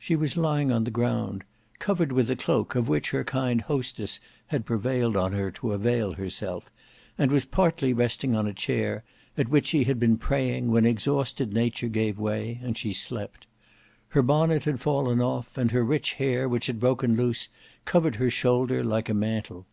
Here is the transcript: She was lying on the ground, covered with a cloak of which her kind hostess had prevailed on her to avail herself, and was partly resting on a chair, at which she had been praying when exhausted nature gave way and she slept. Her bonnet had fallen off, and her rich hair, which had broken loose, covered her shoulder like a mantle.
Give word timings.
She 0.00 0.16
was 0.16 0.36
lying 0.36 0.72
on 0.72 0.82
the 0.82 0.90
ground, 0.90 1.44
covered 1.78 2.10
with 2.10 2.28
a 2.28 2.34
cloak 2.34 2.74
of 2.74 2.88
which 2.88 3.12
her 3.12 3.22
kind 3.22 3.60
hostess 3.60 4.18
had 4.48 4.66
prevailed 4.66 5.16
on 5.16 5.30
her 5.32 5.52
to 5.52 5.70
avail 5.70 6.14
herself, 6.14 6.72
and 7.16 7.30
was 7.30 7.44
partly 7.44 7.92
resting 7.92 8.34
on 8.34 8.48
a 8.48 8.52
chair, 8.52 9.04
at 9.38 9.48
which 9.48 9.66
she 9.66 9.84
had 9.84 10.00
been 10.00 10.18
praying 10.18 10.72
when 10.72 10.84
exhausted 10.86 11.52
nature 11.52 11.86
gave 11.86 12.18
way 12.18 12.58
and 12.64 12.76
she 12.76 12.92
slept. 12.92 13.46
Her 14.08 14.22
bonnet 14.22 14.64
had 14.64 14.80
fallen 14.80 15.20
off, 15.20 15.56
and 15.56 15.70
her 15.70 15.84
rich 15.84 16.14
hair, 16.14 16.48
which 16.48 16.66
had 16.66 16.80
broken 16.80 17.14
loose, 17.14 17.46
covered 17.84 18.16
her 18.16 18.28
shoulder 18.28 18.82
like 18.82 19.08
a 19.08 19.14
mantle. 19.14 19.66